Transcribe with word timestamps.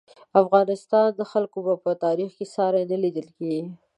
افغانستان 0.41 1.11
خلکو 1.31 1.57
یې 1.59 1.63
په 1.69 1.73
خپل 1.79 1.93
تاریخ 2.05 2.29
کې 2.37 2.45
ساری 2.55 2.83
نه 2.89 2.95
و 2.97 3.01
لیدلی. 3.03 3.59